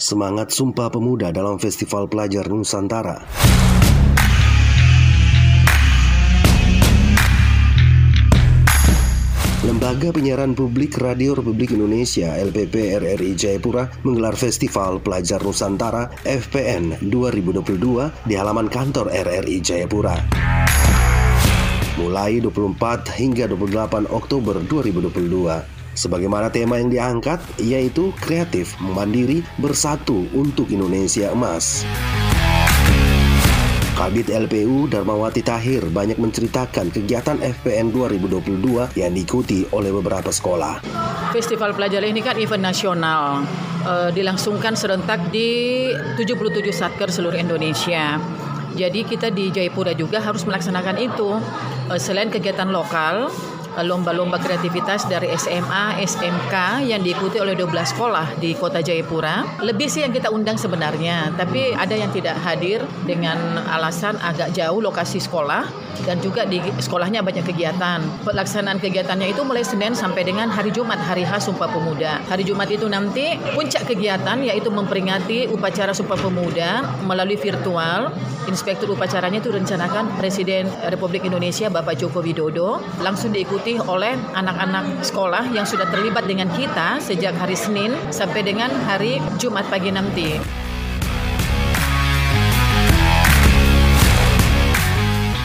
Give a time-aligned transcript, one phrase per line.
[0.00, 3.20] Semangat Sumpah Pemuda dalam Festival Pelajar Nusantara.
[9.60, 18.24] Lembaga Penyiaran Publik Radio Republik Indonesia LPP RRI Jayapura menggelar Festival Pelajar Nusantara FPN 2022
[18.24, 20.16] di halaman kantor RRI Jayapura.
[22.00, 25.20] Mulai 24 hingga 28 Oktober 2022.
[25.92, 31.84] Sebagaimana tema yang diangkat yaitu kreatif, mandiri, bersatu untuk Indonesia emas.
[34.00, 40.80] Kabit LPU Darmawati Tahir banyak menceritakan kegiatan FPN 2022 yang diikuti oleh beberapa sekolah.
[41.36, 43.44] Festival Pelajar ini kan event nasional,
[43.84, 48.16] uh, dilangsungkan serentak di 77 satker seluruh Indonesia.
[48.72, 51.36] Jadi kita di Jayapura juga harus melaksanakan itu.
[51.90, 53.49] Uh, selain kegiatan lokal, Eh,
[53.84, 59.60] lomba-lomba kreativitas dari SMA, SMK yang diikuti oleh 12 sekolah di Kota Jayapura.
[59.60, 64.80] Lebih sih yang kita undang sebenarnya, tapi ada yang tidak hadir dengan alasan agak jauh
[64.80, 68.00] lokasi sekolah dan juga di sekolahnya banyak kegiatan.
[68.24, 72.22] Pelaksanaan kegiatannya itu mulai Senin sampai dengan hari Jumat, hari khas Sumpah Pemuda.
[72.28, 78.12] Hari Jumat itu nanti puncak kegiatan yaitu memperingati upacara Sumpah Pemuda melalui virtual.
[78.48, 85.06] Inspektur upacaranya itu rencanakan Presiden Republik Indonesia Bapak Joko Widodo langsung diikuti diikuti oleh anak-anak
[85.06, 90.69] sekolah yang sudah terlibat dengan kita sejak hari Senin sampai dengan hari Jumat pagi nanti.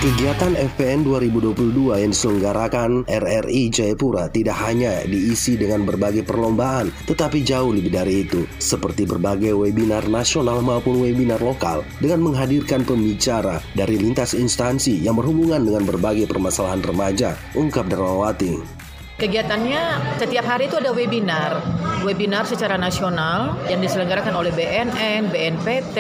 [0.05, 7.73] Kegiatan FPN 2022 yang diselenggarakan RRI Jayapura tidak hanya diisi dengan berbagai perlombaan, tetapi jauh
[7.73, 14.37] lebih dari itu, seperti berbagai webinar nasional maupun webinar lokal dengan menghadirkan pembicara dari lintas
[14.37, 18.74] instansi yang berhubungan dengan berbagai permasalahan remaja, ungkap Darmawati.
[19.15, 21.63] Kegiatannya setiap hari itu ada webinar,
[22.03, 25.97] webinar secara nasional yang diselenggarakan oleh BNN, BNPT,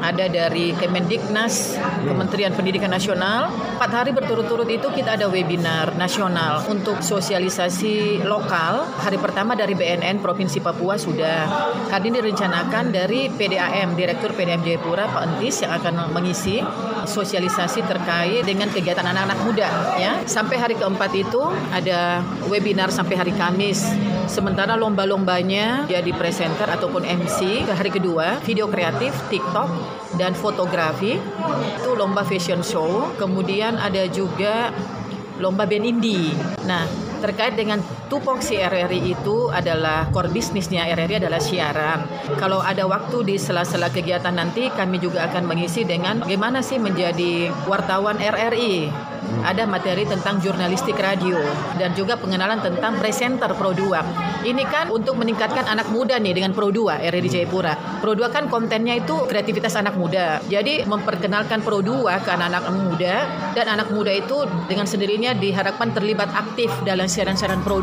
[0.00, 1.76] ada dari Kemendiknas,
[2.08, 3.52] Kementerian Pendidikan Nasional.
[3.76, 8.88] Empat hari berturut-turut itu kita ada webinar nasional untuk sosialisasi lokal.
[8.96, 11.44] Hari pertama dari BNN Provinsi Papua sudah.
[11.92, 16.64] Hari ini direncanakan dari PDAM, Direktur PDAM Jayapura Pak Entis yang akan mengisi
[17.08, 19.68] sosialisasi terkait dengan kegiatan anak-anak muda.
[19.96, 21.42] Ya, sampai hari keempat itu
[21.72, 23.84] ada webinar sampai hari Kamis.
[24.24, 29.68] Sementara lomba-lombanya jadi presenter ataupun MC ke hari kedua, video kreatif, TikTok,
[30.16, 31.20] dan fotografi.
[31.80, 33.12] Itu lomba fashion show.
[33.20, 34.72] Kemudian ada juga
[35.38, 36.32] lomba band indie.
[36.64, 36.86] Nah,
[37.20, 37.80] terkait dengan
[38.14, 42.06] tupoksi RRI itu adalah core bisnisnya RRI adalah siaran.
[42.38, 47.50] Kalau ada waktu di sela-sela kegiatan nanti kami juga akan mengisi dengan bagaimana sih menjadi
[47.66, 51.40] wartawan RRI ada materi tentang jurnalistik radio
[51.80, 54.46] dan juga pengenalan tentang presenter Pro 2.
[54.46, 57.74] Ini kan untuk meningkatkan anak muda nih dengan Pro 2 RRI Jayapura.
[57.98, 60.38] Pro 2 kan kontennya itu kreativitas anak muda.
[60.46, 63.14] Jadi memperkenalkan Pro 2 ke anak-anak muda
[63.56, 67.80] dan anak muda itu dengan sendirinya diharapkan terlibat aktif dalam siaran-siaran Pro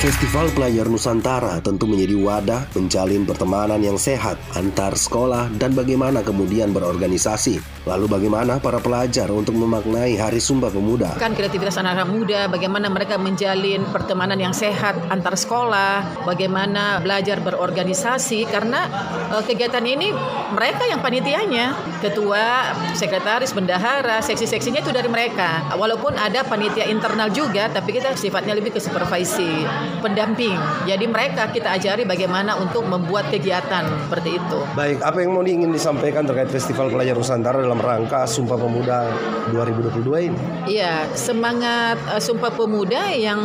[0.00, 6.72] Festival Pelajar Nusantara tentu menjadi wadah menjalin pertemanan yang sehat antar sekolah dan bagaimana kemudian
[6.72, 7.79] berorganisasi.
[7.88, 11.16] Lalu bagaimana para pelajar untuk memaknai Hari Sumpah Pemuda?
[11.16, 18.44] Kan kreativitas anak-anak muda, bagaimana mereka menjalin pertemanan yang sehat antar sekolah, bagaimana belajar berorganisasi
[18.52, 18.84] karena
[19.32, 20.12] uh, kegiatan ini
[20.52, 21.72] mereka yang panitianya,
[22.04, 25.72] ketua, sekretaris, bendahara, seksi-seksinya itu dari mereka.
[25.72, 29.64] Walaupun ada panitia internal juga, tapi kita sifatnya lebih ke supervisi
[30.04, 30.84] pendamping.
[30.84, 34.58] Jadi mereka kita ajari bagaimana untuk membuat kegiatan seperti itu.
[34.76, 39.06] Baik, apa yang mau ingin disampaikan terkait Festival Pelajar Nusantara dalam rangka Sumpah Pemuda
[39.54, 40.38] 2022 ini?
[40.66, 43.38] Iya, semangat uh, Sumpah Pemuda yang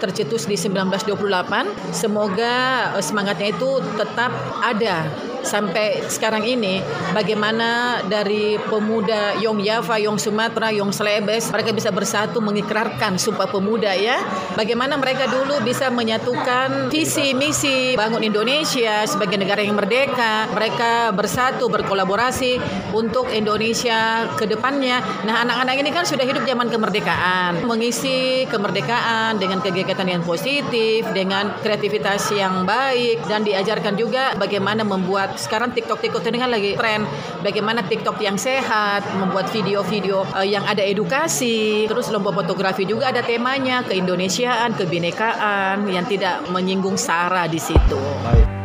[0.00, 2.56] tercetus di 1928, semoga
[2.96, 4.32] uh, semangatnya itu tetap
[4.64, 5.04] ada
[5.46, 6.82] sampai sekarang ini
[7.14, 13.94] bagaimana dari pemuda Yong Java, Yong Sumatera, Yong Celebes mereka bisa bersatu mengikrarkan Sumpah Pemuda
[13.94, 14.18] ya.
[14.58, 20.50] Bagaimana mereka dulu bisa menyatukan visi misi bangun Indonesia sebagai negara yang merdeka.
[20.50, 22.58] Mereka bersatu berkolaborasi
[22.90, 24.98] untuk Indonesia ke depannya.
[25.22, 31.54] Nah, anak-anak ini kan sudah hidup zaman kemerdekaan, mengisi kemerdekaan dengan kegiatan yang positif, dengan
[31.60, 37.06] kreativitas yang baik dan diajarkan juga bagaimana membuat sekarang TikTok TikTok ini kan lagi tren
[37.44, 43.22] bagaimana TikTok yang sehat, membuat video-video uh, yang ada edukasi, terus lomba fotografi juga ada
[43.22, 48.00] temanya keindonesiaan, kebinekaan yang tidak menyinggung sara di situ.
[48.24, 48.55] Baik.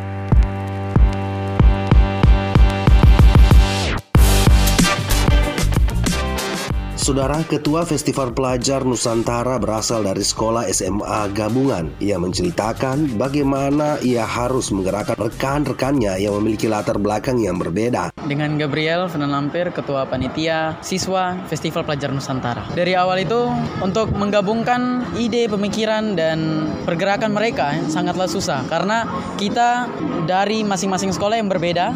[7.11, 11.91] Saudara Ketua Festival Pelajar Nusantara berasal dari sekolah SMA gabungan.
[11.99, 18.15] Ia menceritakan bagaimana ia harus menggerakkan rekan-rekannya yang memiliki latar belakang yang berbeda.
[18.15, 22.71] Dengan Gabriel Fenan Lampir, Ketua Panitia Siswa Festival Pelajar Nusantara.
[22.71, 23.43] Dari awal itu
[23.83, 28.63] untuk menggabungkan ide, pemikiran, dan pergerakan mereka sangatlah susah.
[28.71, 29.03] Karena
[29.35, 29.83] kita
[30.23, 31.91] dari masing-masing sekolah yang berbeda,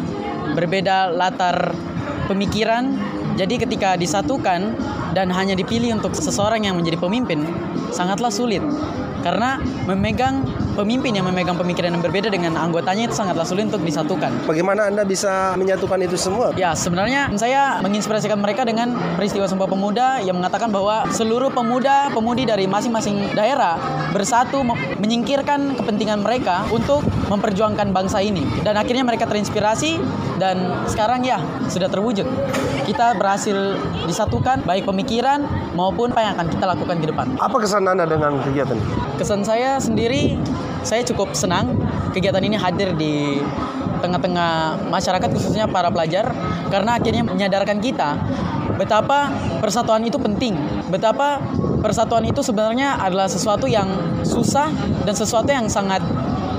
[0.52, 1.72] berbeda latar
[2.28, 3.05] pemikiran,
[3.36, 4.72] jadi ketika disatukan
[5.12, 7.44] dan hanya dipilih untuk seseorang yang menjadi pemimpin,
[7.92, 8.64] sangatlah sulit.
[9.20, 10.40] Karena memegang
[10.76, 14.28] pemimpin yang memegang pemikiran yang berbeda dengan anggotanya itu sangatlah sulit untuk disatukan.
[14.44, 16.52] Bagaimana Anda bisa menyatukan itu semua?
[16.54, 22.44] Ya, sebenarnya saya menginspirasikan mereka dengan peristiwa Sumpah Pemuda yang mengatakan bahwa seluruh pemuda pemudi
[22.44, 23.80] dari masing-masing daerah
[24.12, 24.60] bersatu
[25.00, 27.00] menyingkirkan kepentingan mereka untuk
[27.32, 28.44] memperjuangkan bangsa ini.
[28.60, 29.98] Dan akhirnya mereka terinspirasi
[30.36, 31.40] dan sekarang ya
[31.72, 32.28] sudah terwujud.
[32.84, 35.42] Kita berhasil disatukan baik pemikiran
[35.74, 37.26] maupun apa yang akan kita lakukan ke depan.
[37.40, 38.86] Apa kesan Anda dengan kegiatan ini?
[39.16, 40.36] Kesan saya sendiri,
[40.86, 41.74] saya cukup senang
[42.14, 43.42] kegiatan ini hadir di
[43.98, 46.30] tengah-tengah masyarakat khususnya para pelajar
[46.70, 48.14] karena akhirnya menyadarkan kita
[48.76, 50.54] betapa persatuan itu penting,
[50.92, 51.40] betapa
[51.80, 53.88] persatuan itu sebenarnya adalah sesuatu yang
[54.22, 54.68] susah
[55.02, 56.04] dan sesuatu yang sangat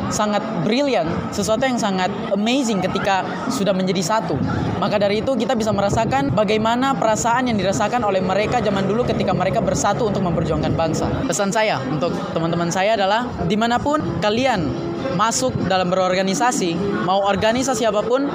[0.09, 4.35] sangat brilian, sesuatu yang sangat amazing ketika sudah menjadi satu.
[4.79, 9.33] Maka dari itu kita bisa merasakan bagaimana perasaan yang dirasakan oleh mereka zaman dulu ketika
[9.33, 11.07] mereka bersatu untuk memperjuangkan bangsa.
[11.25, 14.67] Pesan saya untuk teman-teman saya adalah di mana pun kalian
[15.15, 16.75] masuk dalam berorganisasi,
[17.05, 18.27] mau organisasi apa pun,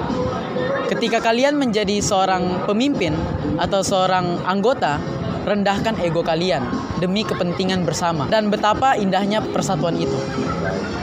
[0.88, 3.14] ketika kalian menjadi seorang pemimpin
[3.58, 4.98] atau seorang anggota,
[5.46, 10.14] rendahkan ego kalian demi kepentingan bersama dan betapa indahnya persatuan itu.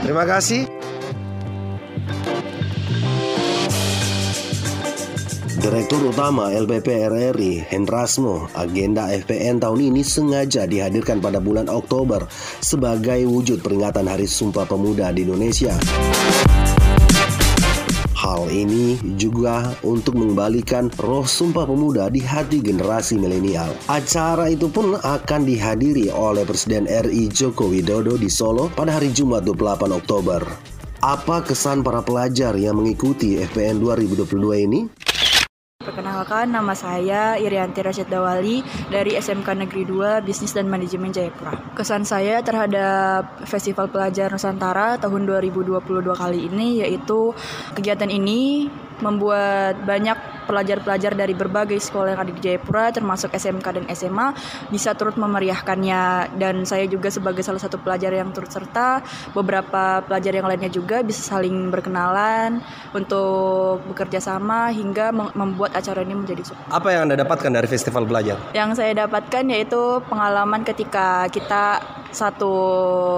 [0.00, 0.64] Terima kasih.
[5.60, 12.24] Direktur Utama LPP RRI, Hendrasmo, agenda FPN tahun ini sengaja dihadirkan pada bulan Oktober
[12.64, 15.76] sebagai wujud peringatan Hari Sumpah Pemuda di Indonesia.
[18.20, 23.72] Hal ini juga untuk mengembalikan roh Sumpah Pemuda di hati generasi milenial.
[23.88, 29.48] Acara itu pun akan dihadiri oleh Presiden RI Joko Widodo di Solo pada hari Jumat
[29.48, 30.44] 28 Oktober.
[31.00, 34.80] Apa kesan para pelajar yang mengikuti FPN 2022 ini?
[36.00, 41.76] Perkenalkan, nama saya Irianti Rashid Dawali dari SMK Negeri 2 Bisnis dan Manajemen Jayapura.
[41.76, 45.76] Kesan saya terhadap Festival Pelajar Nusantara tahun 2022
[46.16, 47.36] kali ini yaitu
[47.76, 53.84] kegiatan ini membuat banyak pelajar-pelajar dari berbagai sekolah yang ada di Jayapura termasuk SMK dan
[53.94, 54.34] SMA
[54.72, 59.00] bisa turut memeriahkannya dan saya juga sebagai salah satu pelajar yang turut serta
[59.30, 62.58] beberapa pelajar yang lainnya juga bisa saling berkenalan
[62.90, 66.66] untuk bekerja sama hingga membuat acara ini menjadi sukses.
[66.70, 68.36] Apa yang Anda dapatkan dari festival belajar?
[68.50, 71.78] Yang saya dapatkan yaitu pengalaman ketika kita
[72.10, 72.52] satu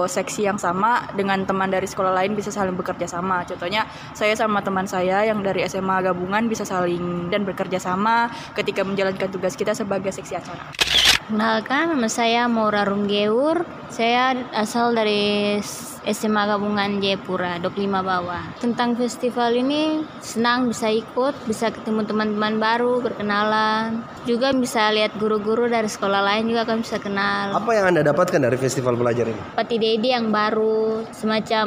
[0.05, 3.43] seksi yang sama dengan teman dari sekolah lain bisa saling bekerja sama.
[3.43, 8.85] Contohnya saya sama teman saya yang dari SMA gabungan bisa saling dan bekerja sama ketika
[8.85, 10.92] menjalankan tugas kita sebagai seksi acara.
[11.23, 13.63] Kenalkan, nama saya Maura Rumgeur.
[13.87, 15.55] Saya asal dari
[16.03, 18.43] SMA Gabungan Jayapura, 25 bawah.
[18.59, 24.03] Tentang festival ini, senang bisa ikut, bisa ketemu teman-teman baru, berkenalan.
[24.27, 27.55] Juga bisa lihat guru-guru dari sekolah lain juga kan bisa kenal.
[27.55, 29.39] Apa yang Anda dapatkan dari festival belajar ini?
[29.55, 31.65] Dapat ide-ide yang baru, semacam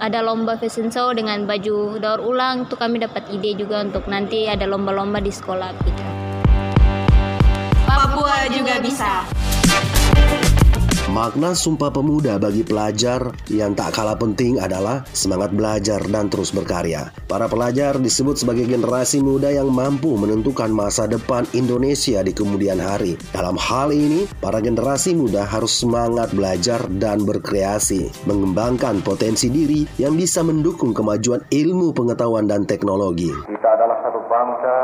[0.00, 4.48] ada lomba fashion show dengan baju daur ulang, itu kami dapat ide juga untuk nanti
[4.48, 6.17] ada lomba-lomba di sekolah gitu.
[8.18, 9.22] Papua juga bisa.
[11.14, 17.14] Makna Sumpah Pemuda bagi pelajar yang tak kalah penting adalah semangat belajar dan terus berkarya.
[17.30, 23.14] Para pelajar disebut sebagai generasi muda yang mampu menentukan masa depan Indonesia di kemudian hari.
[23.30, 30.18] Dalam hal ini, para generasi muda harus semangat belajar dan berkreasi, mengembangkan potensi diri yang
[30.18, 33.30] bisa mendukung kemajuan ilmu pengetahuan dan teknologi.
[33.46, 34.74] Kita adalah satu bangsa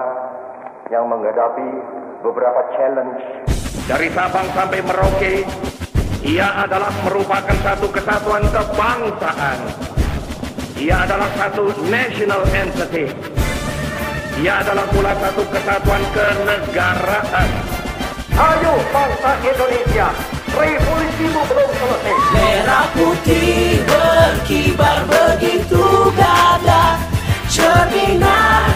[0.94, 3.20] yang menghadapi beberapa challenge.
[3.84, 5.44] Dari Sabang sampai Merauke,
[6.24, 9.58] ia adalah merupakan satu kesatuan kebangsaan.
[10.80, 13.12] Ia adalah satu national entity.
[14.40, 17.48] Ia adalah pula satu kesatuan kenegaraan.
[18.34, 20.08] Ayo bangsa Indonesia,
[20.50, 22.16] revolusimu belum selesai.
[22.34, 26.98] Merah putih berkibar begitu gagah,
[27.46, 28.73] cerminan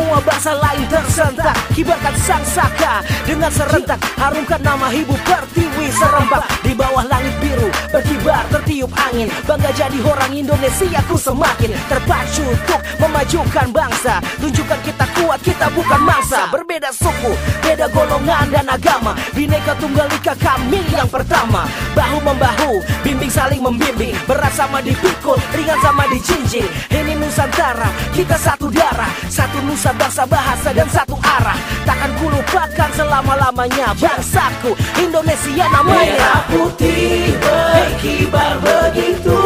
[0.00, 1.52] semua bangsa lain tersentak.
[1.76, 4.00] Kibarkan sang saka Dengan serentak.
[4.16, 6.48] Harumkan nama ibu pertiwi serempak.
[6.64, 9.28] Di bawah langit biru Berkibar tertiup angin.
[9.44, 14.24] Bangga jadi orang Indonesia ku semakin Terpacu untuk memajukan bangsa.
[14.40, 16.48] Tunjukkan kita kuat kita bukan mangsa.
[16.48, 19.12] Berbeda suku Beda golongan dan agama.
[19.36, 21.68] Bineka Tunggal Ika kami yang pertama.
[21.92, 24.16] Bahu membahu Bimbing saling membimbing.
[24.24, 26.64] Berat sama dipikul Ringan sama dijinjing.
[26.88, 31.54] Ini Nusantara Kita satu darah Satu nusa bangsa bahasa dan satu arah.
[31.86, 36.18] Takkan ku lupakan selama-lamanya Bangsaku Indonesia namanya.
[36.18, 39.38] Merah putih berkibar begitu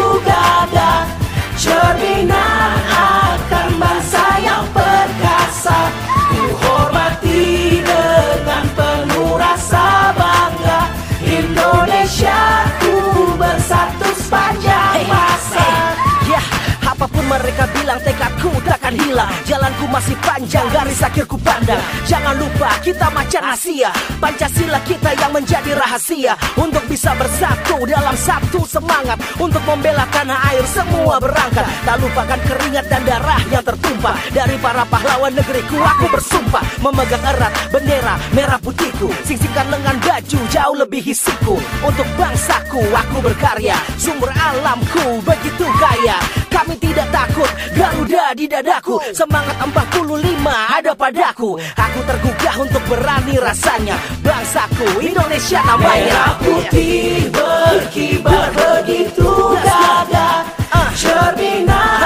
[19.14, 21.78] hilang Jalanku masih panjang, garis akhirku pandang.
[22.08, 23.92] Jangan lupa kita macan Asia.
[24.18, 26.34] Pancasila kita yang menjadi rahasia.
[26.58, 29.20] Untuk bisa bersatu dalam satu semangat.
[29.38, 31.62] Untuk membela tanah air semua berangkat.
[31.86, 34.16] Tak lupakan keringat dan darah yang tertumpah.
[34.32, 36.64] Dari para pahlawan negeriku aku bersumpah.
[36.82, 39.12] Memegang erat bendera merah putihku.
[39.28, 41.60] Singsingkan lengan baju jauh lebih hisiku.
[41.84, 43.76] Untuk bangsaku aku berkarya.
[44.00, 46.16] Sumber alamku begitu kaya.
[46.48, 50.00] Kami tidak takut Garuda di dadaku Semangat 45
[50.48, 51.60] ada padaku.
[51.76, 54.00] Aku tergugah untuk berani rasanya.
[54.24, 59.28] Bangsaku Indonesia namanya Merah putih berkibar begitu
[59.60, 60.48] gagah.
[60.96, 62.00] Cerminan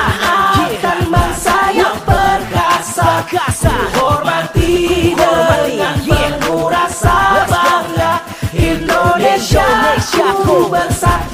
[0.59, 3.23] akan bangsa yang perkasa.
[3.95, 8.27] Hormati dengan penuh rasa bangga.
[8.59, 9.69] Indonesia
[10.43, 11.28] ku bersatu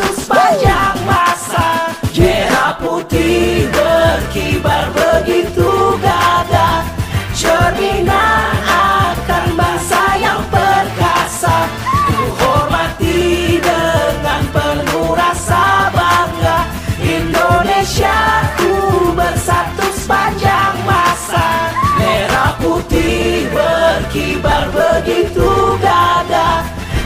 [22.65, 26.65] putih berkibar begitu gagah.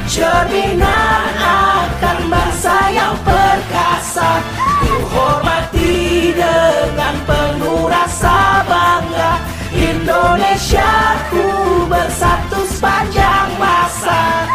[0.09, 4.41] Cerminan akan bangsa yang perkasa.
[4.81, 9.33] Ku hormati dengan penuh rasa bangga.
[9.75, 11.45] Indonesia ku
[11.91, 14.48] bersatu sepanjang masa.